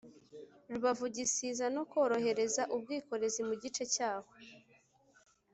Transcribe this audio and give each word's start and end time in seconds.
Rubavu 0.71 1.05
Gisiza 1.15 1.65
no 1.75 1.83
korohereza 1.91 2.63
ubwikorezi 2.75 3.41
mu 3.47 3.53
gice 3.61 3.83
cyaho 3.93 4.29